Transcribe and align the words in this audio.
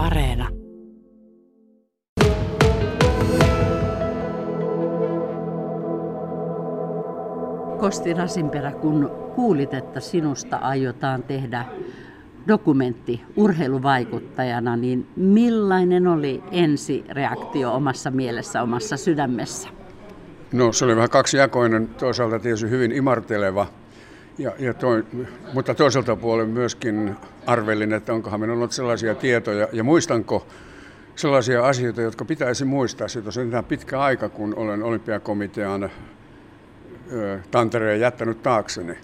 Areena. 0.00 0.48
Kosti 7.78 8.14
Rasinperä, 8.14 8.72
kun 8.72 9.10
kuulit, 9.34 9.74
että 9.74 10.00
sinusta 10.00 10.56
aiotaan 10.56 11.22
tehdä 11.22 11.64
dokumentti 12.48 13.20
urheiluvaikuttajana, 13.36 14.76
niin 14.76 15.06
millainen 15.16 16.06
oli 16.06 16.42
ensireaktio 16.52 17.74
omassa 17.74 18.10
mielessä, 18.10 18.62
omassa 18.62 18.96
sydämessä? 18.96 19.68
No 20.52 20.72
se 20.72 20.84
oli 20.84 20.96
vähän 20.96 21.10
kaksijakoinen, 21.10 21.88
toisaalta 21.88 22.38
tietysti 22.38 22.70
hyvin 22.70 22.92
imarteleva, 22.92 23.66
ja, 24.40 24.52
ja 24.58 24.74
toi, 24.74 25.04
mutta 25.52 25.74
toiselta 25.74 26.16
puolen 26.16 26.48
myöskin 26.48 27.16
arvelin, 27.46 27.92
että 27.92 28.12
onkohan 28.12 28.40
minulla 28.40 28.58
ollut 28.58 28.72
sellaisia 28.72 29.14
tietoja, 29.14 29.68
ja 29.72 29.84
muistanko 29.84 30.46
sellaisia 31.16 31.66
asioita, 31.66 32.02
jotka 32.02 32.24
pitäisi 32.24 32.64
muistaa. 32.64 33.08
Siitä 33.08 33.30
on 33.58 33.64
pitkä 33.64 34.00
aika, 34.00 34.28
kun 34.28 34.54
olen 34.56 34.82
olympiakomitean 34.82 35.90
Tantereen 37.50 38.00
jättänyt 38.00 38.42
taakseni. 38.42 38.96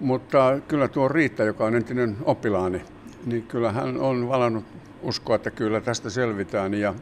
Mutta 0.00 0.58
kyllä 0.68 0.88
tuo 0.88 1.08
Riitta, 1.08 1.44
joka 1.44 1.64
on 1.64 1.74
entinen 1.74 2.16
oppilaani, 2.24 2.82
niin 3.26 3.42
kyllä 3.42 3.72
hän 3.72 4.00
on 4.00 4.28
valannut 4.28 4.64
uskoa, 5.02 5.36
että 5.36 5.50
kyllä 5.50 5.80
tästä 5.80 6.10
selvitään. 6.10 6.74
Ja 6.74 6.94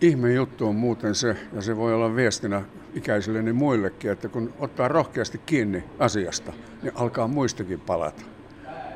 ihme 0.00 0.32
juttu 0.32 0.68
on 0.68 0.74
muuten 0.74 1.14
se, 1.14 1.36
ja 1.52 1.62
se 1.62 1.76
voi 1.76 1.94
olla 1.94 2.16
viestinä 2.16 2.62
ikäisilleni 2.94 3.52
muillekin, 3.52 4.10
että 4.10 4.28
kun 4.28 4.52
ottaa 4.58 4.88
rohkeasti 4.88 5.40
kiinni 5.46 5.84
asiasta, 5.98 6.52
niin 6.82 6.92
alkaa 6.94 7.28
muistakin 7.28 7.80
palata. 7.80 8.22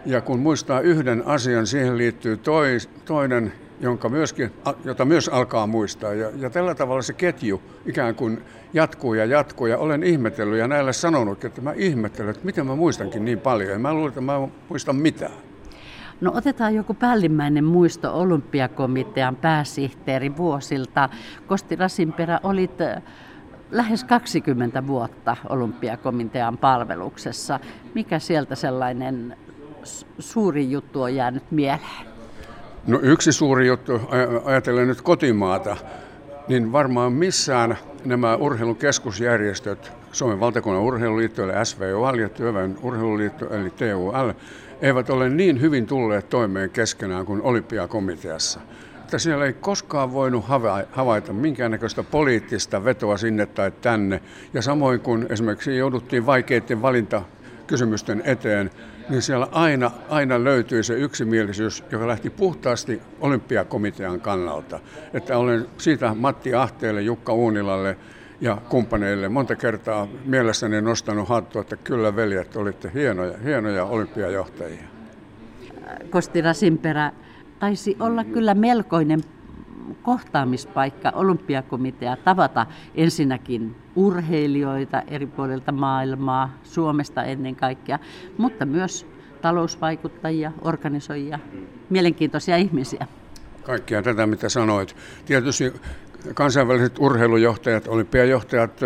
Ja 0.07 0.21
kun 0.21 0.39
muistaa 0.39 0.81
yhden 0.81 1.27
asian, 1.27 1.67
siihen 1.67 1.99
liittyy 1.99 2.37
toi, 2.37 2.77
toinen, 3.05 3.53
jonka 3.81 4.09
myöskin, 4.09 4.51
jota 4.85 5.05
myös 5.05 5.29
alkaa 5.29 5.67
muistaa. 5.67 6.15
Ja, 6.15 6.31
ja 6.37 6.51
tällä 6.51 6.75
tavalla 6.75 7.03
se 7.03 7.13
ketju 7.13 7.63
ikään 7.87 8.15
kuin 8.15 8.43
jatkuu 8.73 9.15
ja 9.15 9.25
jatkuu. 9.25 9.67
Ja 9.67 9.79
olen 9.79 10.03
ihmetellyt 10.03 10.59
ja 10.59 10.69
näille 10.69 10.93
sanonut, 10.93 11.45
että 11.45 11.61
mä 11.61 11.73
ihmettelen, 11.77 12.31
että 12.31 12.45
miten 12.45 12.67
mä 12.67 12.75
muistankin 12.75 13.25
niin 13.25 13.41
paljon. 13.41 13.71
Ja 13.71 13.79
mä 13.79 13.95
luulen, 13.95 14.09
että 14.09 14.21
mä 14.21 14.37
en 14.37 14.53
muista 14.69 14.93
mitään. 14.93 15.54
No 16.21 16.33
otetaan 16.35 16.75
joku 16.75 16.95
päällimmäinen 16.95 17.65
muisto 17.65 18.21
olympiakomitean 18.21 19.37
pääsihteeri 19.37 20.37
vuosilta. 20.37 21.09
Kosti 21.47 21.77
Rasinperä, 21.77 22.41
olit 22.43 22.79
lähes 23.71 24.05
20 24.05 24.87
vuotta 24.87 25.37
olympiakomitean 25.49 26.59
palveluksessa. 26.59 27.61
Mikä 27.95 28.19
sieltä 28.19 28.55
sellainen 28.55 29.37
suuri 30.19 30.71
juttu 30.71 31.03
on 31.03 31.15
jäänyt 31.15 31.51
mieleen? 31.51 32.07
No 32.87 32.99
yksi 33.03 33.33
suuri 33.33 33.67
juttu, 33.67 34.01
ajatellen 34.45 34.89
nyt 34.89 35.03
kotimaata, 35.03 35.77
niin 36.49 36.73
varmaan 36.73 37.13
missään 37.13 37.79
nämä 38.05 38.37
urheilukeskusjärjestöt, 38.37 39.93
Suomen 40.15 40.41
valtakunnan 40.41 40.83
urheiluliitto 40.83 41.43
eli 41.43 41.53
SVOL 41.65 42.19
ja 42.19 42.29
Työväen 42.29 42.77
urheiluliitto 42.83 43.55
eli 43.55 43.71
TUL, 43.71 44.33
eivät 44.83 45.11
ole 45.11 45.29
niin 45.29 45.61
hyvin 45.61 45.87
tulleet 45.87 46.29
toimeen 46.29 46.71
keskenään 46.71 47.27
kuin 47.27 47.43
olympiakomiteassa. 47.43 48.61
Että 48.99 49.19
siellä 49.19 49.47
ei 49.47 49.53
koskaan 49.53 50.13
voinut 50.13 50.45
havaita 50.93 51.33
minkäännäköistä 51.33 52.03
poliittista 52.03 52.85
vetoa 52.85 53.17
sinne 53.17 53.47
tai 53.47 53.71
tänne. 53.71 54.21
Ja 54.53 54.63
samoin 54.63 55.01
kuin 55.01 55.27
esimerkiksi 55.31 55.77
jouduttiin 55.77 56.27
vaikeiden 56.27 56.83
valintakysymysten 56.83 58.23
eteen, 58.25 58.71
niin 59.09 59.23
siellä 59.23 59.49
aina, 59.53 59.91
aina 60.09 60.45
löytyi 60.45 60.83
se 60.83 60.95
yksimielisyys, 60.95 61.85
joka 61.93 62.09
lähti 62.09 62.31
puhtaasti 62.31 63.03
olympiakomitean 63.21 64.21
kannalta. 64.21 64.81
Että 65.15 65.39
olen 65.39 65.67
siitä 65.79 66.15
Matti 66.15 66.55
Ahteelle, 66.55 67.03
Jukka 67.03 67.33
Uunilalle 67.33 67.97
ja 68.41 68.59
kumppaneille 68.69 69.29
monta 69.29 69.57
kertaa 69.57 70.09
mielessäni 70.25 70.81
nostanut 70.81 71.29
hattua, 71.29 71.61
että 71.61 71.77
kyllä 71.77 72.17
veljet, 72.17 72.57
olitte 72.57 72.91
hienoja, 72.95 73.39
hienoja 73.45 73.85
olympiajohtajia. 73.85 74.85
Kosti 76.11 76.41
Rasinperä, 76.41 77.13
taisi 77.59 77.97
olla 78.01 78.25
kyllä 78.25 78.55
melkoinen 78.55 79.21
kohtaamispaikka 80.03 81.13
olympiakomitea 81.15 82.17
tavata 82.17 82.67
ensinnäkin 82.95 83.77
urheilijoita 83.97 85.03
eri 85.09 85.27
puolilta 85.27 85.73
maailmaa, 85.73 86.59
Suomesta 86.63 87.25
ennen 87.25 87.57
kaikkea, 87.57 87.99
mutta 88.39 88.67
myös 88.67 89.07
talousvaikuttajia, 89.43 90.53
organisoijia, 90.63 91.39
mielenkiintoisia 91.91 92.57
ihmisiä. 92.57 93.07
Kaikkia 93.63 94.03
tätä, 94.03 94.27
mitä 94.27 94.49
sanoit. 94.49 94.97
Tietysti 95.27 95.73
kansainväliset 96.35 96.99
urheilujohtajat, 96.99 97.89
olympiajohtajat 97.89 98.81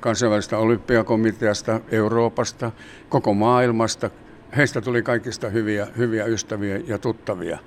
kansainvälisestä 0.00 0.58
olympiakomiteasta, 0.58 1.80
Euroopasta, 1.90 2.72
koko 3.08 3.34
maailmasta, 3.34 4.10
heistä 4.56 4.80
tuli 4.80 5.02
kaikista 5.02 5.48
hyviä, 5.48 5.86
hyviä 5.96 6.24
ystäviä 6.24 6.80
ja 6.86 6.98
tuttavia. 6.98 7.58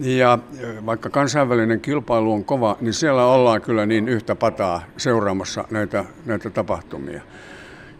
Ja 0.00 0.38
vaikka 0.86 1.10
kansainvälinen 1.10 1.80
kilpailu 1.80 2.32
on 2.32 2.44
kova, 2.44 2.76
niin 2.80 2.94
siellä 2.94 3.26
ollaan 3.26 3.62
kyllä 3.62 3.86
niin 3.86 4.08
yhtä 4.08 4.34
pataa 4.34 4.82
seuraamassa 4.96 5.64
näitä, 5.70 6.04
näitä 6.26 6.50
tapahtumia. 6.50 7.20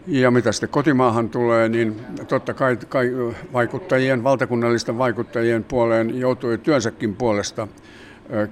Ja 0.07 0.31
mitä 0.31 0.51
sitten 0.51 0.69
kotimaahan 0.69 1.29
tulee, 1.29 1.69
niin 1.69 2.01
totta 2.27 2.53
kai, 2.53 2.77
kai 2.89 3.11
vaikuttajien, 3.53 4.23
valtakunnallisten 4.23 4.97
vaikuttajien 4.97 5.63
puoleen 5.63 6.19
joutui 6.19 6.57
työnsäkin 6.57 7.15
puolesta 7.15 7.67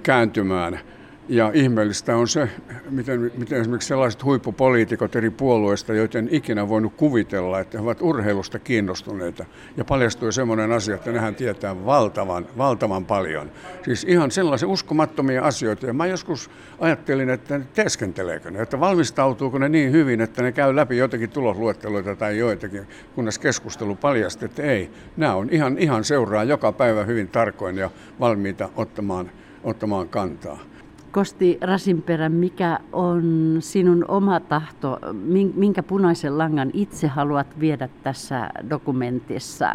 kääntymään– 0.02 0.80
ja 1.28 1.50
ihmeellistä 1.54 2.16
on 2.16 2.28
se, 2.28 2.48
miten, 2.90 3.32
miten 3.38 3.60
esimerkiksi 3.60 3.88
sellaiset 3.88 4.24
huippupoliitikot 4.24 5.16
eri 5.16 5.30
puolueista, 5.30 5.94
joiden 5.94 6.28
ikinä 6.30 6.68
voinut 6.68 6.94
kuvitella, 6.96 7.60
että 7.60 7.78
he 7.78 7.84
ovat 7.84 8.02
urheilusta 8.02 8.58
kiinnostuneita. 8.58 9.44
Ja 9.76 9.84
paljastui 9.84 10.32
semmoinen 10.32 10.72
asia, 10.72 10.94
että 10.94 11.12
nehän 11.12 11.34
tietää 11.34 11.84
valtavan, 11.84 12.46
valtavan 12.58 13.04
paljon. 13.04 13.50
Siis 13.84 14.04
ihan 14.04 14.30
sellaisia 14.30 14.68
uskomattomia 14.68 15.42
asioita. 15.42 15.86
Ja 15.86 15.92
mä 15.92 16.06
joskus 16.06 16.50
ajattelin, 16.78 17.30
että 17.30 17.60
teeskenteleekö 17.74 18.50
ne, 18.50 18.62
että 18.62 18.80
valmistautuuko 18.80 19.58
ne 19.58 19.68
niin 19.68 19.92
hyvin, 19.92 20.20
että 20.20 20.42
ne 20.42 20.52
käy 20.52 20.76
läpi 20.76 20.96
jotakin 20.96 21.30
tulosluetteloita 21.30 22.16
tai 22.16 22.38
joitakin, 22.38 22.86
kunnes 23.14 23.38
keskustelu 23.38 23.94
paljasti, 23.94 24.44
että 24.44 24.62
ei. 24.62 24.90
Nämä 25.16 25.34
on 25.34 25.48
ihan, 25.50 25.78
ihan 25.78 26.04
seuraa 26.04 26.44
joka 26.44 26.72
päivä 26.72 27.04
hyvin 27.04 27.28
tarkoin 27.28 27.76
ja 27.76 27.90
valmiita 28.20 28.68
ottamaan, 28.76 29.30
ottamaan 29.64 30.08
kantaa. 30.08 30.75
Kosti 31.16 31.58
Rasinperä, 31.60 32.28
mikä 32.28 32.78
on 32.92 33.56
sinun 33.60 34.04
oma 34.08 34.40
tahto, 34.40 34.98
minkä 35.54 35.82
punaisen 35.82 36.38
langan 36.38 36.70
itse 36.72 37.06
haluat 37.06 37.60
viedä 37.60 37.88
tässä 38.02 38.50
dokumentissa 38.70 39.70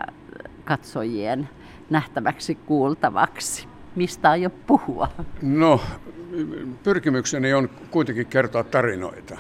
katsojien 0.65 1.49
nähtäväksi, 1.89 2.55
kuultavaksi? 2.55 3.67
Mistä 3.95 4.35
jo 4.35 4.49
puhua? 4.49 5.07
No, 5.41 5.81
pyrkimykseni 6.83 7.53
on 7.53 7.69
kuitenkin 7.91 8.27
kertoa 8.27 8.63
tarinoita. 8.63 9.37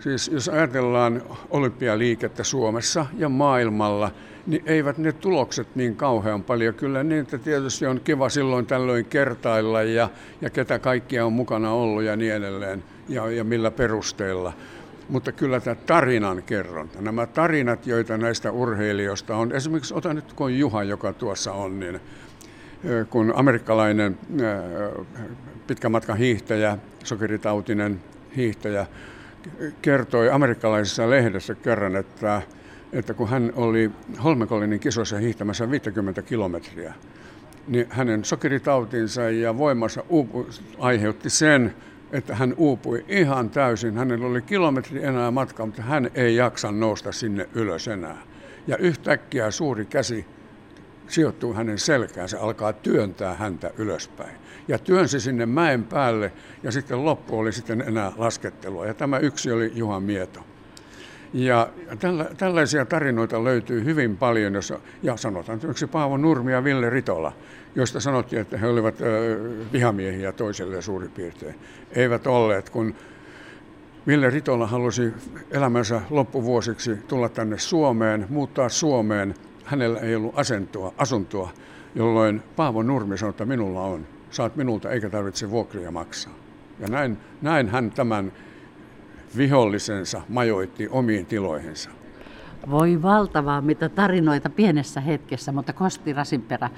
Siis 0.00 0.28
jos 0.28 0.48
ajatellaan 0.48 1.22
olympialiikettä 1.50 2.44
Suomessa 2.44 3.06
ja 3.18 3.28
maailmalla, 3.28 4.10
niin 4.46 4.62
eivät 4.66 4.98
ne 4.98 5.12
tulokset 5.12 5.68
niin 5.74 5.96
kauhean 5.96 6.42
paljon. 6.42 6.74
Kyllä 6.74 7.02
niin, 7.02 7.20
että 7.20 7.38
tietysti 7.38 7.86
on 7.86 8.00
kiva 8.04 8.28
silloin 8.28 8.66
tällöin 8.66 9.04
kertailla 9.04 9.82
ja, 9.82 10.08
ja 10.40 10.50
ketä 10.50 10.78
kaikkia 10.78 11.26
on 11.26 11.32
mukana 11.32 11.72
ollut 11.72 12.02
ja 12.02 12.16
niin 12.16 12.32
edelleen 12.32 12.84
ja, 13.08 13.30
ja 13.30 13.44
millä 13.44 13.70
perusteella. 13.70 14.52
Mutta 15.08 15.32
kyllä 15.32 15.60
tämä 15.60 15.74
tarinan 15.74 16.42
kerronta, 16.42 17.02
nämä 17.02 17.26
tarinat, 17.26 17.86
joita 17.86 18.18
näistä 18.18 18.52
urheilijoista 18.52 19.36
on, 19.36 19.52
esimerkiksi 19.52 19.94
otan 19.94 20.16
nyt 20.16 20.32
kun 20.32 20.58
Juha, 20.58 20.82
joka 20.82 21.12
tuossa 21.12 21.52
on, 21.52 21.80
niin 21.80 22.00
kun 23.10 23.32
amerikkalainen 23.36 24.18
pitkän 25.66 25.92
matkan 25.92 26.16
hiihtäjä, 26.16 26.78
sokeritautinen 27.04 28.00
hiihtäjä, 28.36 28.86
kertoi 29.82 30.30
amerikkalaisessa 30.30 31.10
lehdessä 31.10 31.54
kerran, 31.54 31.96
että, 31.96 32.42
että 32.96 33.14
kun 33.14 33.28
hän 33.28 33.52
oli 33.56 33.90
Holmenkollinin 34.24 34.80
kisoissa 34.80 35.18
hiihtämässä 35.18 35.70
50 35.70 36.22
kilometriä, 36.22 36.94
niin 37.68 37.86
hänen 37.90 38.24
sokeritautinsa 38.24 39.22
ja 39.22 39.58
voimansa 39.58 40.04
uupu, 40.08 40.46
aiheutti 40.78 41.30
sen, 41.30 41.74
että 42.12 42.34
hän 42.34 42.54
uupui 42.56 43.04
ihan 43.08 43.50
täysin. 43.50 43.96
Hänellä 43.96 44.26
oli 44.26 44.42
kilometri 44.42 45.04
enää 45.04 45.30
matkaa, 45.30 45.66
mutta 45.66 45.82
hän 45.82 46.10
ei 46.14 46.36
jaksa 46.36 46.72
nousta 46.72 47.12
sinne 47.12 47.48
ylös 47.54 47.88
enää. 47.88 48.18
Ja 48.66 48.76
yhtäkkiä 48.76 49.50
suuri 49.50 49.84
käsi 49.84 50.26
sijoittuu 51.08 51.54
hänen 51.54 51.78
selkään, 51.78 52.28
se 52.28 52.36
alkaa 52.36 52.72
työntää 52.72 53.34
häntä 53.34 53.70
ylöspäin. 53.78 54.36
Ja 54.68 54.78
työnsi 54.78 55.20
sinne 55.20 55.46
mäen 55.46 55.84
päälle 55.84 56.32
ja 56.62 56.72
sitten 56.72 57.04
loppu 57.04 57.38
oli 57.38 57.52
sitten 57.52 57.80
enää 57.80 58.12
laskettelua. 58.16 58.86
Ja 58.86 58.94
tämä 58.94 59.18
yksi 59.18 59.52
oli 59.52 59.72
Juha 59.74 60.00
Mieto. 60.00 60.40
Ja 61.32 61.68
tällä, 61.98 62.26
tällaisia 62.36 62.84
tarinoita 62.84 63.44
löytyy 63.44 63.84
hyvin 63.84 64.16
paljon, 64.16 64.54
jossa, 64.54 64.78
ja 65.02 65.16
sanotaan 65.16 65.60
yksi 65.68 65.86
Paavo 65.86 66.16
Nurmi 66.16 66.52
ja 66.52 66.64
Ville 66.64 66.90
Ritola, 66.90 67.32
joista 67.74 68.00
sanottiin, 68.00 68.42
että 68.42 68.58
he 68.58 68.66
olivat 68.66 68.94
vihamiehiä 69.72 70.32
toiselle 70.32 70.82
suurin 70.82 71.10
piirtein. 71.10 71.54
Eivät 71.92 72.26
olleet, 72.26 72.70
kun 72.70 72.94
Ville 74.06 74.30
Ritola 74.30 74.66
halusi 74.66 75.12
elämänsä 75.50 76.00
loppuvuosiksi 76.10 76.96
tulla 76.96 77.28
tänne 77.28 77.58
Suomeen, 77.58 78.26
muuttaa 78.28 78.68
Suomeen. 78.68 79.34
Hänellä 79.64 80.00
ei 80.00 80.14
ollut 80.14 80.38
asentoa, 80.38 80.94
asuntoa, 80.98 81.50
jolloin 81.94 82.42
Paavo 82.56 82.82
Nurmi 82.82 83.18
sanoi, 83.18 83.30
että 83.30 83.44
minulla 83.44 83.82
on. 83.82 84.06
Saat 84.30 84.56
minulta 84.56 84.90
eikä 84.90 85.10
tarvitse 85.10 85.50
vuokria 85.50 85.90
maksaa. 85.90 86.34
Ja 86.80 86.88
näin, 86.88 87.18
näin 87.42 87.68
hän 87.68 87.90
tämän 87.90 88.32
vihollisensa 89.36 90.22
majoitti 90.28 90.88
omiin 90.88 91.26
tiloihinsa. 91.26 91.90
Voi 92.70 93.02
valtavaa, 93.02 93.60
mitä 93.60 93.88
tarinoita 93.88 94.50
pienessä 94.50 95.00
hetkessä, 95.00 95.52
mutta 95.52 95.72
Kosti 95.72 96.12
Rasinperä, 96.12 96.70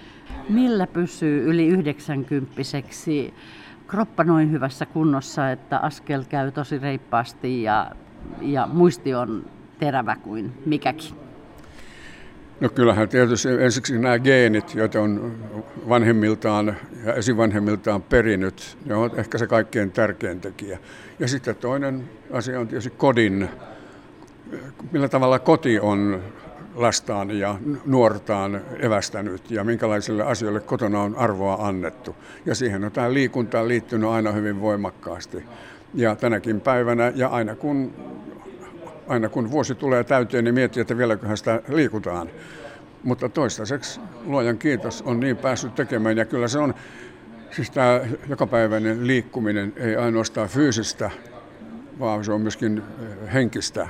millä 0.49 0.87
pysyy 0.87 1.45
yli 1.45 1.67
90 1.67 2.53
kroppa 3.87 4.25
noin 4.25 4.53
hyvässä 4.53 4.87
kunnossa, 4.87 5.51
että 5.51 5.79
askel 5.79 6.25
käy 6.29 6.53
tosi 6.53 6.79
reippaasti 6.79 7.63
ja, 7.63 7.91
ja 8.41 8.69
muisti 8.73 9.15
on 9.15 9.45
terävä 9.79 10.17
kuin 10.17 10.53
mikäkin? 10.67 11.15
No 12.61 12.69
kyllähän 12.69 13.09
tietysti 13.09 13.49
ensiksi 13.49 13.99
nämä 13.99 14.19
geenit, 14.19 14.75
joita 14.75 15.01
on 15.01 15.35
vanhemmiltaan 15.89 16.77
ja 17.05 17.15
esivanhemmiltaan 17.15 18.03
perinyt, 18.03 18.79
ne 18.85 18.95
on 18.95 19.11
ehkä 19.17 19.39
se 19.39 19.47
kaikkein 19.47 19.91
tärkein 19.91 20.41
tekijä. 20.41 20.79
Ja 21.19 21.29
sitten 21.29 21.57
toinen 21.57 22.11
asia 22.33 22.61
on 22.61 22.69
tietysti 22.69 22.91
kodin, 22.91 23.49
millä 24.93 25.09
tavalla 25.09 25.39
koti 25.39 25.81
on 25.81 26.23
lastaan 26.75 27.31
ja 27.31 27.59
nuortaan 27.87 28.61
evästänyt 28.79 29.51
ja 29.51 29.65
minkälaisille 29.65 30.25
asioille 30.25 30.61
kotona 30.61 31.03
on 31.03 31.17
arvoa 31.17 31.67
annettu. 31.67 32.17
Ja 32.47 32.55
siihen 32.55 32.85
on 32.85 32.93
tämä 32.93 33.13
liikunta 33.13 33.69
liittynyt 33.69 34.11
aina 34.11 34.33
hyvin 34.33 34.61
voimakkaasti. 34.61 35.45
Ja 35.95 36.17
tänäkin 36.17 36.61
päivänä 36.61 37.13
ja 37.15 37.29
aina 37.29 37.55
kun, 37.55 37.93
aina 39.09 39.29
kun 39.29 39.51
vuosi 39.51 39.75
tulee 39.75 40.05
täyteen, 40.05 40.45
niin 40.45 40.55
miettii, 40.55 40.81
että 40.81 40.99
vieläköhän 40.99 41.37
sitä 41.37 41.63
liikutaan. 41.69 42.29
Mutta 43.03 43.29
toistaiseksi, 43.29 44.01
luojan 44.25 44.59
kiitos, 44.59 45.03
on 45.03 45.21
niin 45.21 45.37
päässyt 45.37 45.75
tekemään 45.75 46.17
ja 46.17 46.25
kyllä 46.25 46.49
se 46.49 46.59
on, 46.59 46.75
siis 47.51 47.71
tämä 47.71 48.01
jokapäiväinen 48.29 49.07
liikkuminen 49.07 49.73
ei 49.77 49.97
ainoastaan 49.97 50.49
fyysistä, 50.49 51.11
vaan 51.99 52.25
se 52.25 52.33
on 52.33 52.41
myöskin 52.41 52.83
henkistä 53.33 53.89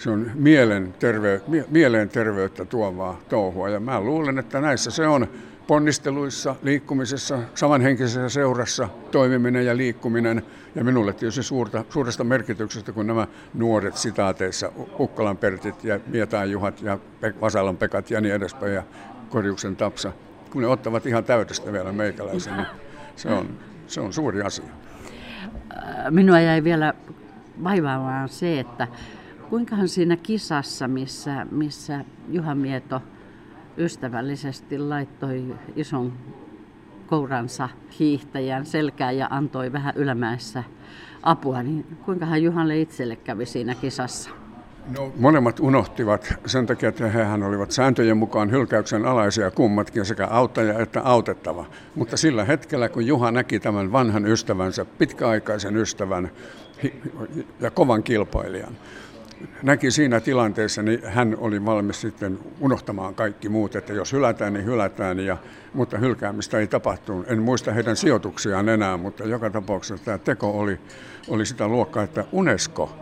se 0.00 0.10
on 0.10 0.30
mielen 0.34 0.94
terve, 0.98 1.40
mielenterveyttä 1.68 2.64
tuovaa 2.64 3.20
touhua. 3.28 3.68
Ja 3.68 3.80
mä 3.80 4.00
luulen, 4.00 4.38
että 4.38 4.60
näissä 4.60 4.90
se 4.90 5.06
on 5.06 5.28
ponnisteluissa, 5.70 6.56
liikkumisessa, 6.62 7.38
samanhenkisessä 7.54 8.28
seurassa 8.28 8.88
toimiminen 9.10 9.66
ja 9.66 9.76
liikkuminen. 9.76 10.42
Ja 10.74 10.84
minulle 10.84 11.12
tietysti 11.12 11.42
suurta, 11.42 11.84
suuresta 11.90 12.24
merkityksestä, 12.24 12.92
kun 12.92 13.06
nämä 13.06 13.26
nuoret 13.54 13.96
sitaateissa, 13.96 14.72
Ukkolan 15.00 15.36
Pertit 15.36 15.84
ja 15.84 16.00
Mietaan 16.06 16.50
Juhat 16.50 16.82
ja 16.82 16.98
Vasalan 17.40 17.76
Pekat 17.76 18.10
ja 18.10 18.20
niin 18.20 18.34
edespäin 18.34 18.74
ja 18.74 18.82
Korjuksen 19.28 19.76
Tapsa, 19.76 20.12
kun 20.52 20.62
ne 20.62 20.68
ottavat 20.68 21.06
ihan 21.06 21.24
täydestä 21.24 21.72
vielä 21.72 21.92
meikäläisen, 21.92 22.56
niin 22.56 22.66
se 23.16 23.28
on, 23.28 23.58
se 23.86 24.00
on 24.00 24.12
suuri 24.12 24.42
asia. 24.42 24.70
Minua 26.10 26.40
jäi 26.40 26.64
vielä 26.64 26.94
vaivaamaan 27.64 28.28
se, 28.28 28.60
että 28.60 28.88
Kuinkahan 29.50 29.88
siinä 29.88 30.16
kisassa, 30.16 30.88
missä, 30.88 31.46
missä 31.50 32.04
Juha 32.28 32.54
Mieto 32.54 33.02
ystävällisesti 33.78 34.78
laittoi 34.78 35.56
ison 35.76 36.12
kouransa 37.06 37.68
hiihtäjän 37.98 38.66
selkään 38.66 39.16
ja 39.16 39.28
antoi 39.30 39.72
vähän 39.72 39.94
ylämäessä 39.96 40.64
apua, 41.22 41.62
niin 41.62 41.86
kuinkahan 42.04 42.42
Juhalle 42.42 42.80
itselle 42.80 43.16
kävi 43.16 43.46
siinä 43.46 43.74
kisassa? 43.74 44.30
No, 44.98 45.12
molemmat 45.16 45.60
unohtivat 45.60 46.34
sen 46.46 46.66
takia, 46.66 46.88
että 46.88 47.08
hehän 47.08 47.42
olivat 47.42 47.70
sääntöjen 47.70 48.16
mukaan 48.16 48.50
hylkäyksen 48.50 49.06
alaisia 49.06 49.50
kummatkin, 49.50 50.04
sekä 50.04 50.26
auttaja 50.26 50.78
että 50.78 51.00
autettava. 51.02 51.66
Mutta 51.94 52.16
sillä 52.16 52.44
hetkellä, 52.44 52.88
kun 52.88 53.06
Juha 53.06 53.30
näki 53.30 53.60
tämän 53.60 53.92
vanhan 53.92 54.26
ystävänsä, 54.26 54.84
pitkäaikaisen 54.84 55.76
ystävän 55.76 56.30
ja 57.60 57.70
kovan 57.70 58.02
kilpailijan, 58.02 58.76
näki 59.62 59.90
siinä 59.90 60.20
tilanteessa, 60.20 60.82
niin 60.82 61.00
hän 61.04 61.36
oli 61.38 61.64
valmis 61.64 62.00
sitten 62.00 62.38
unohtamaan 62.60 63.14
kaikki 63.14 63.48
muut, 63.48 63.76
että 63.76 63.92
jos 63.92 64.12
hylätään, 64.12 64.52
niin 64.52 64.64
hylätään, 64.64 65.20
ja, 65.20 65.36
mutta 65.74 65.98
hylkäämistä 65.98 66.58
ei 66.58 66.66
tapahtunut. 66.66 67.30
En 67.30 67.42
muista 67.42 67.72
heidän 67.72 67.96
sijoituksiaan 67.96 68.68
enää, 68.68 68.96
mutta 68.96 69.24
joka 69.24 69.50
tapauksessa 69.50 70.04
tämä 70.04 70.18
teko 70.18 70.50
oli, 70.50 70.78
oli 71.28 71.46
sitä 71.46 71.68
luokkaa, 71.68 72.02
että 72.02 72.24
UNESCO, 72.32 72.92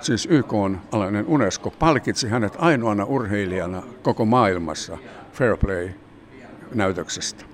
siis 0.00 0.28
YK 0.30 0.52
on 0.52 0.80
alainen 0.92 1.24
UNESCO, 1.26 1.70
palkitsi 1.70 2.28
hänet 2.28 2.54
ainoana 2.58 3.04
urheilijana 3.04 3.82
koko 4.02 4.24
maailmassa 4.24 4.98
Fair 5.32 5.56
Play-näytöksestä. 5.56 7.51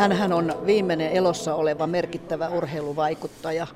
Hänhän 0.00 0.32
on 0.32 0.54
viimeinen 0.66 1.12
elossa 1.12 1.54
oleva 1.54 1.86
merkittävä 1.86 2.48
urheiluvaikuttaja 2.48 3.66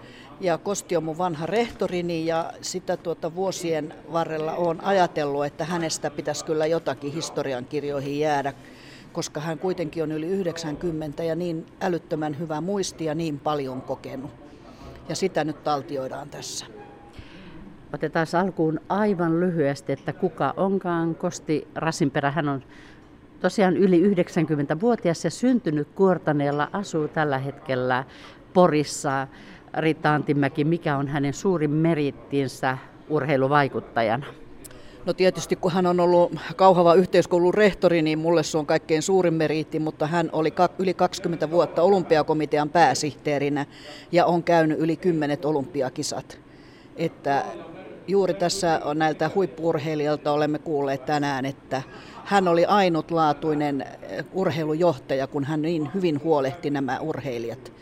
ja 0.40 0.58
Kosti 0.58 0.96
on 0.96 1.04
mun 1.04 1.18
vanha 1.18 1.46
rehtorini 1.46 2.26
ja 2.26 2.52
sitä 2.60 2.96
tuota 2.96 3.34
vuosien 3.34 3.94
varrella 4.12 4.52
on 4.52 4.84
ajatellut, 4.84 5.44
että 5.46 5.64
hänestä 5.64 6.10
pitäisi 6.10 6.44
kyllä 6.44 6.66
jotakin 6.66 7.12
historiankirjoihin 7.12 8.18
jäädä, 8.20 8.52
koska 9.12 9.40
hän 9.40 9.58
kuitenkin 9.58 10.02
on 10.02 10.12
yli 10.12 10.26
90 10.26 11.22
ja 11.22 11.34
niin 11.34 11.66
älyttömän 11.80 12.38
hyvä 12.38 12.60
muisti 12.60 13.04
ja 13.04 13.14
niin 13.14 13.40
paljon 13.40 13.82
kokenut. 13.82 14.30
Ja 15.08 15.16
sitä 15.16 15.44
nyt 15.44 15.64
taltioidaan 15.64 16.28
tässä. 16.28 16.66
Otetaan 17.94 18.26
alkuun 18.44 18.80
aivan 18.88 19.40
lyhyesti, 19.40 19.92
että 19.92 20.12
kuka 20.12 20.54
onkaan 20.56 21.14
Kosti 21.14 21.68
Rasinperä. 21.74 22.30
Hän 22.30 22.48
on 22.48 22.62
tosiaan 23.44 23.76
yli 23.76 24.02
90-vuotias 24.02 25.24
ja 25.24 25.30
syntynyt 25.30 25.88
Kuortaneella, 25.94 26.68
asuu 26.72 27.08
tällä 27.08 27.38
hetkellä 27.38 28.04
Porissa. 28.52 29.26
Riitta 29.78 30.14
Antimäki, 30.14 30.64
mikä 30.64 30.96
on 30.96 31.08
hänen 31.08 31.34
suurin 31.34 31.70
merittinsä 31.70 32.78
urheiluvaikuttajana? 33.08 34.26
No 35.06 35.12
tietysti 35.12 35.56
kun 35.56 35.72
hän 35.72 35.86
on 35.86 36.00
ollut 36.00 36.32
Kauhava 36.56 36.94
yhteiskoulun 36.94 37.54
rehtori, 37.54 38.02
niin 38.02 38.18
mulle 38.18 38.42
se 38.42 38.58
on 38.58 38.66
kaikkein 38.66 39.02
suurin 39.02 39.34
meriitti, 39.34 39.78
mutta 39.78 40.06
hän 40.06 40.30
oli 40.32 40.54
yli 40.78 40.94
20 40.94 41.50
vuotta 41.50 41.82
olympiakomitean 41.82 42.70
pääsihteerinä 42.70 43.66
ja 44.12 44.26
on 44.26 44.42
käynyt 44.42 44.78
yli 44.78 44.96
kymmenet 44.96 45.44
olympiakisat. 45.44 46.38
Että 46.96 47.44
juuri 48.08 48.34
tässä 48.34 48.80
on 48.84 48.98
näiltä 48.98 49.30
huippurheilijoilta 49.34 50.32
olemme 50.32 50.58
kuulleet 50.58 51.04
tänään, 51.04 51.44
että 51.44 51.82
hän 52.24 52.48
oli 52.48 52.64
ainutlaatuinen 52.64 53.80
eh, 53.80 54.24
urheilujohtaja, 54.32 55.26
kun 55.26 55.44
hän 55.44 55.62
niin 55.62 55.90
hyvin 55.94 56.22
huolehti 56.22 56.70
nämä 56.70 56.98
urheilijat 56.98 57.72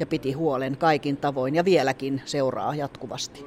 ja 0.00 0.06
piti 0.06 0.32
huolen 0.32 0.76
kaikin 0.76 1.16
tavoin 1.16 1.54
ja 1.54 1.64
vieläkin 1.64 2.22
seuraa 2.24 2.74
jatkuvasti. 2.74 3.44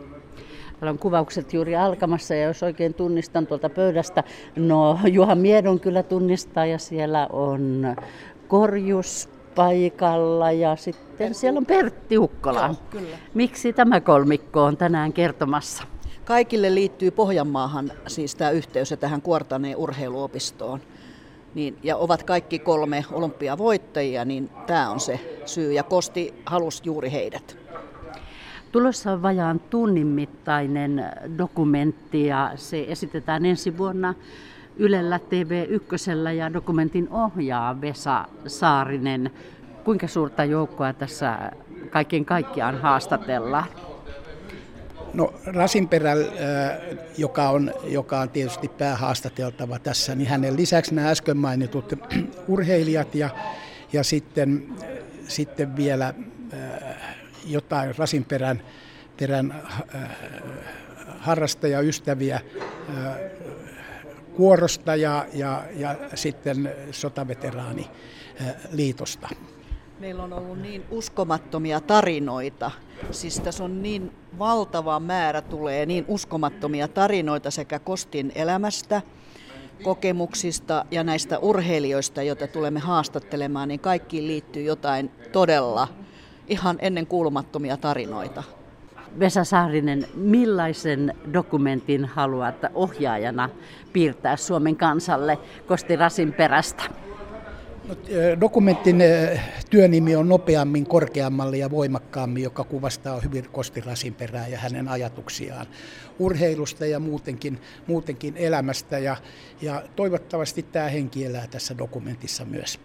Täällä 0.79 0.91
on 0.91 0.99
kuvaukset 0.99 1.53
juuri 1.53 1.75
alkamassa 1.75 2.35
ja 2.35 2.43
jos 2.43 2.63
oikein 2.63 2.93
tunnistan 2.93 3.47
tuolta 3.47 3.69
pöydästä, 3.69 4.23
no 4.55 4.99
Juha 5.11 5.35
Miedon 5.35 5.79
kyllä 5.79 6.03
tunnistaa 6.03 6.65
ja 6.65 6.77
siellä 6.77 7.27
on 7.31 7.95
Korjus 8.47 9.29
paikalla 9.55 10.51
ja 10.51 10.75
sitten 10.75 11.17
Pertti. 11.17 11.33
siellä 11.33 11.57
on 11.57 11.65
Pertti 11.65 12.17
Ukkola. 12.17 12.65
Joo, 12.65 12.75
kyllä. 12.89 13.17
Miksi 13.33 13.73
tämä 13.73 14.01
kolmikko 14.01 14.63
on 14.63 14.77
tänään 14.77 15.13
kertomassa? 15.13 15.83
Kaikille 16.25 16.75
liittyy 16.75 17.11
Pohjanmaahan 17.11 17.91
siis 18.07 18.35
tämä 18.35 18.51
yhteys 18.51 18.91
ja 18.91 18.97
tähän 18.97 19.21
Kuortaneen 19.21 19.77
urheiluopistoon. 19.77 20.79
Niin, 21.55 21.77
ja 21.83 21.97
ovat 21.97 22.23
kaikki 22.23 22.59
kolme 22.59 23.05
olympiavoittajia, 23.11 24.25
niin 24.25 24.49
tämä 24.67 24.89
on 24.89 24.99
se 24.99 25.39
syy. 25.45 25.73
Ja 25.73 25.83
Kosti 25.83 26.33
halusi 26.45 26.81
juuri 26.85 27.11
heidät. 27.11 27.57
Tulossa 28.71 29.11
on 29.11 29.21
vajaan 29.21 29.59
tunnin 29.59 30.07
mittainen 30.07 31.05
dokumentti 31.37 32.25
ja 32.25 32.51
se 32.55 32.85
esitetään 32.87 33.45
ensi 33.45 33.77
vuonna 33.77 34.13
Ylellä 34.77 35.17
TV1 35.17 36.29
ja 36.37 36.53
dokumentin 36.53 37.09
ohjaa 37.09 37.81
Vesa 37.81 38.25
Saarinen. 38.47 39.31
Kuinka 39.83 40.07
suurta 40.07 40.45
joukkoa 40.45 40.93
tässä 40.93 41.51
kaiken 41.89 42.25
kaikkiaan 42.25 42.81
haastatellaan? 42.81 43.65
No 45.13 45.33
Rasinperä, 45.45 46.11
äh, 46.11 46.17
joka 47.17 47.49
on, 47.49 47.73
joka 47.83 48.19
on 48.19 48.29
tietysti 48.29 48.67
päähaastateltava 48.67 49.79
tässä, 49.79 50.15
niin 50.15 50.29
hänen 50.29 50.55
lisäksi 50.55 50.95
nämä 50.95 51.09
äsken 51.09 51.37
mainitut 51.37 51.93
urheilijat 52.47 53.15
ja, 53.15 53.29
ja 53.93 54.03
sitten 54.03 54.73
sitten 55.27 55.75
vielä 55.75 56.13
jotain 57.45 57.97
Rasinperän 57.97 58.61
perän, 59.19 59.61
harrastajaystäviä 61.19 62.39
kuorosta 64.35 64.95
ja, 64.95 65.25
ja, 65.33 65.63
ja 65.75 65.95
sitten 66.15 66.75
sotaveteraaniliitosta. 66.91 69.29
Meillä 69.99 70.23
on 70.23 70.33
ollut 70.33 70.61
niin 70.61 70.83
uskomattomia 70.89 71.79
tarinoita. 71.79 72.71
Siis 73.11 73.39
tässä 73.39 73.63
on 73.63 73.81
niin 73.81 74.11
valtava 74.39 74.99
määrä 74.99 75.41
tulee 75.41 75.85
niin 75.85 76.05
uskomattomia 76.07 76.87
tarinoita 76.87 77.51
sekä 77.51 77.79
Kostin 77.79 78.31
elämästä, 78.35 79.01
kokemuksista 79.83 80.85
ja 80.91 81.03
näistä 81.03 81.39
urheilijoista, 81.39 82.23
joita 82.23 82.47
tulemme 82.47 82.79
haastattelemaan, 82.79 83.67
niin 83.67 83.79
kaikkiin 83.79 84.27
liittyy 84.27 84.63
jotain 84.63 85.11
todella 85.31 85.87
ihan 86.47 86.77
ennen 86.81 87.07
kuulumattomia 87.07 87.77
tarinoita. 87.77 88.43
Vesa 89.19 89.43
Saarinen, 89.43 90.07
millaisen 90.13 91.15
dokumentin 91.33 92.05
haluat 92.05 92.55
ohjaajana 92.73 93.49
piirtää 93.93 94.37
Suomen 94.37 94.75
kansalle 94.75 95.37
Kosti 95.67 95.95
Rasin 95.95 96.33
perästä? 96.33 96.83
Dokumentin 98.41 99.03
työnimi 99.69 100.15
on 100.15 100.29
nopeammin, 100.29 100.85
korkeammalle 100.85 101.57
ja 101.57 101.71
voimakkaammin, 101.71 102.43
joka 102.43 102.63
kuvastaa 102.63 103.19
hyvin 103.19 103.45
Kosti 103.51 103.81
Rasinperää 103.81 104.47
ja 104.47 104.57
hänen 104.57 104.87
ajatuksiaan 104.87 105.65
urheilusta 106.19 106.85
ja 106.85 106.99
muutenkin, 106.99 107.59
muutenkin 107.87 108.37
elämästä. 108.37 108.99
Ja, 108.99 109.17
ja 109.61 109.83
toivottavasti 109.95 110.63
tämä 110.63 110.87
henki 110.87 111.25
elää 111.25 111.47
tässä 111.47 111.77
dokumentissa 111.77 112.45
myös. 112.45 112.79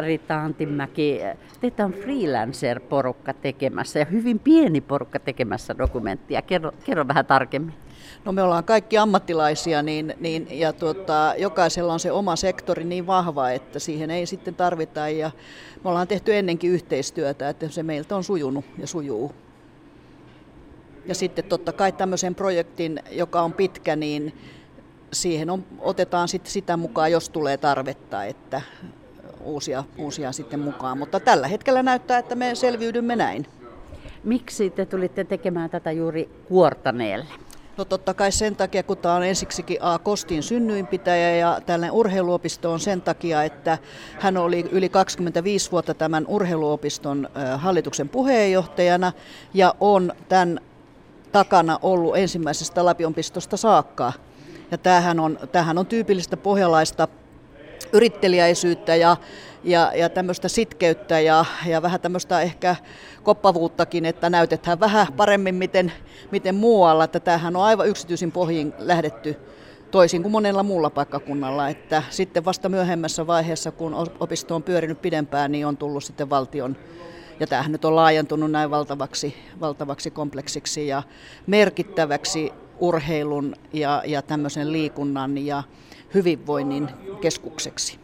Rita 0.00 0.42
Antimäki, 0.42 1.20
teitä 1.60 1.84
on 1.84 1.92
freelancer-porukka 1.92 3.34
tekemässä 3.34 3.98
ja 3.98 4.04
hyvin 4.04 4.38
pieni 4.38 4.80
porukka 4.80 5.18
tekemässä 5.18 5.78
dokumenttia. 5.78 6.42
Kerro, 6.42 6.72
kerro 6.84 7.08
vähän 7.08 7.26
tarkemmin. 7.26 7.74
No 8.24 8.32
me 8.32 8.42
ollaan 8.42 8.64
kaikki 8.64 8.98
ammattilaisia 8.98 9.82
niin, 9.82 10.14
niin, 10.20 10.48
ja 10.50 10.72
tuota, 10.72 11.34
jokaisella 11.38 11.92
on 11.92 12.00
se 12.00 12.12
oma 12.12 12.36
sektori 12.36 12.84
niin 12.84 13.06
vahva, 13.06 13.50
että 13.50 13.78
siihen 13.78 14.10
ei 14.10 14.26
sitten 14.26 14.54
tarvita. 14.54 15.08
Ja 15.08 15.30
me 15.84 15.90
ollaan 15.90 16.08
tehty 16.08 16.36
ennenkin 16.36 16.70
yhteistyötä, 16.70 17.48
että 17.48 17.68
se 17.68 17.82
meiltä 17.82 18.16
on 18.16 18.24
sujunut 18.24 18.64
ja 18.78 18.86
sujuu. 18.86 19.32
Ja 21.06 21.14
sitten 21.14 21.44
totta 21.44 21.72
kai 21.72 21.92
tämmöisen 21.92 22.34
projektin, 22.34 23.00
joka 23.10 23.42
on 23.42 23.52
pitkä, 23.52 23.96
niin 23.96 24.34
siihen 25.12 25.50
on, 25.50 25.64
otetaan 25.78 26.28
sitten 26.28 26.52
sitä 26.52 26.76
mukaan, 26.76 27.12
jos 27.12 27.28
tulee 27.28 27.56
tarvetta, 27.56 28.24
että 28.24 28.62
uusia, 29.40 29.84
uusia 29.98 30.32
sitten 30.32 30.60
mukaan. 30.60 30.98
Mutta 30.98 31.20
tällä 31.20 31.48
hetkellä 31.48 31.82
näyttää, 31.82 32.18
että 32.18 32.34
me 32.34 32.54
selviydymme 32.54 33.16
näin. 33.16 33.46
Miksi 34.24 34.70
te 34.70 34.86
tulitte 34.86 35.24
tekemään 35.24 35.70
tätä 35.70 35.92
juuri 35.92 36.30
Kuortaneelle? 36.48 37.45
No 37.76 37.84
totta 37.84 38.14
kai 38.14 38.32
sen 38.32 38.56
takia, 38.56 38.82
kun 38.82 38.96
tämä 38.96 39.14
on 39.14 39.22
ensiksikin 39.22 39.78
A. 39.80 39.98
Kostin 39.98 40.42
synnyinpitäjä 40.42 41.36
ja 41.36 41.60
tällainen 41.66 41.92
urheiluopisto 41.92 42.72
on 42.72 42.80
sen 42.80 43.02
takia, 43.02 43.42
että 43.42 43.78
hän 44.20 44.36
oli 44.36 44.68
yli 44.72 44.88
25 44.88 45.72
vuotta 45.72 45.94
tämän 45.94 46.24
urheiluopiston 46.26 47.28
hallituksen 47.56 48.08
puheenjohtajana 48.08 49.12
ja 49.54 49.74
on 49.80 50.12
tämän 50.28 50.60
takana 51.32 51.78
ollut 51.82 52.16
ensimmäisestä 52.16 52.84
Lapionpistosta 52.84 53.56
saakka. 53.56 54.12
Ja 54.70 54.78
tämähän 54.78 55.20
on, 55.20 55.38
tämähän 55.52 55.78
on 55.78 55.86
tyypillistä 55.86 56.36
pohjalaista 56.36 57.08
yritteliäisyyttä 57.92 58.96
ja, 58.96 59.16
ja, 59.64 59.92
ja 59.94 60.08
tämmöistä 60.08 60.48
sitkeyttä 60.48 61.20
ja, 61.20 61.44
ja 61.66 61.82
vähän 61.82 62.00
tämmöistä 62.00 62.40
ehkä 62.40 62.76
koppavuuttakin, 63.22 64.04
että 64.04 64.30
näytetään 64.30 64.80
vähän 64.80 65.12
paremmin 65.12 65.54
miten, 65.54 65.92
miten 66.30 66.54
muualla. 66.54 67.04
Että 67.04 67.20
tämähän 67.20 67.56
on 67.56 67.62
aivan 67.62 67.88
yksityisin 67.88 68.32
pohjiin 68.32 68.74
lähdetty 68.78 69.36
toisin 69.90 70.22
kuin 70.22 70.32
monella 70.32 70.62
muulla 70.62 70.90
paikkakunnalla. 70.90 71.68
Että 71.68 72.02
sitten 72.10 72.44
vasta 72.44 72.68
myöhemmässä 72.68 73.26
vaiheessa, 73.26 73.70
kun 73.70 73.94
opisto 74.20 74.54
on 74.54 74.62
pyörinyt 74.62 75.02
pidempään, 75.02 75.52
niin 75.52 75.66
on 75.66 75.76
tullut 75.76 76.04
sitten 76.04 76.30
valtion 76.30 76.76
ja 77.40 77.46
tämähän 77.46 77.72
nyt 77.72 77.84
on 77.84 77.96
laajentunut 77.96 78.50
näin 78.50 78.70
valtavaksi, 78.70 79.36
valtavaksi 79.60 80.10
kompleksiksi 80.10 80.86
ja 80.86 81.02
merkittäväksi 81.46 82.52
urheilun 82.80 83.54
ja, 83.72 84.02
ja 84.06 84.22
tämmöisen 84.22 84.72
liikunnan 84.72 85.38
ja 85.38 85.62
hyvinvoinnin 86.14 86.88
keskukseksi. 87.20 87.98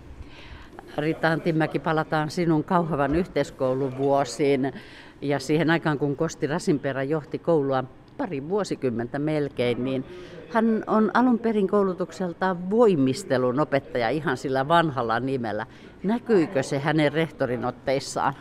Rita 0.98 1.28
Antimäki, 1.28 1.78
palataan 1.78 2.30
sinun 2.30 2.64
kauhavan 2.64 3.14
yhteiskoulun 3.14 3.98
vuosiin 3.98 4.72
ja 5.20 5.38
siihen 5.38 5.70
aikaan, 5.70 5.98
kun 5.98 6.16
Kosti 6.16 6.46
Rasinperä 6.46 7.02
johti 7.02 7.38
koulua 7.38 7.84
pari 8.16 8.48
vuosikymmentä 8.48 9.18
melkein, 9.18 9.84
niin 9.84 10.04
hän 10.52 10.84
on 10.86 11.10
alun 11.14 11.38
perin 11.38 11.68
koulutukseltaan 11.68 12.70
voimistelun 12.70 13.60
opettaja 13.60 14.08
ihan 14.08 14.36
sillä 14.36 14.68
vanhalla 14.68 15.20
nimellä. 15.20 15.66
Näkyykö 16.02 16.62
se 16.62 16.78
hänen 16.78 17.12
rehtorinotteissaan? 17.12 18.34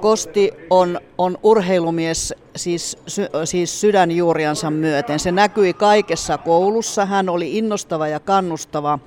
Kosti 0.00 0.52
on, 0.70 1.00
on 1.18 1.38
urheilumies 1.42 2.34
siis, 2.56 2.98
sy, 3.06 3.28
siis 3.44 3.80
sydänjuuriansa 3.80 4.70
myöten. 4.70 5.18
Se 5.18 5.32
näkyi 5.32 5.74
kaikessa 5.74 6.38
koulussa. 6.38 7.06
Hän 7.06 7.28
oli 7.28 7.58
innostava 7.58 8.08
ja 8.08 8.20
kannustava 8.20 8.98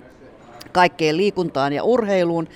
kaikkeen 0.72 1.18
liikuntaan 1.18 1.74
ja 1.74 1.84
urheiluun. 1.84 2.48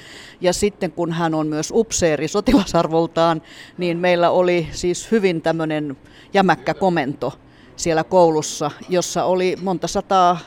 Ja 0.42 0.54
sitten 0.54 0.92
kun 0.92 1.12
hän 1.12 1.34
on 1.34 1.48
myös 1.48 1.72
upseeri 1.75 2.27
sotilasarvoltaan, 2.27 3.42
niin 3.77 3.98
meillä 3.98 4.30
oli 4.30 4.68
siis 4.72 5.12
hyvin 5.12 5.42
tämmöinen 5.42 5.98
jämäkkä 6.34 6.74
komento 6.74 7.34
siellä 7.75 8.04
koulussa, 8.04 8.72
jossa 8.89 9.24
oli 9.24 9.56
monta 9.62 9.88
sataa, 9.88 10.39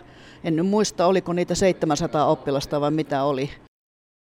en 0.44 0.56
nyt 0.56 0.66
muista 0.66 1.06
oliko 1.06 1.32
niitä 1.32 1.54
700 1.54 2.26
oppilasta 2.26 2.80
vai 2.80 2.90
mitä 2.90 3.22
oli 3.22 3.50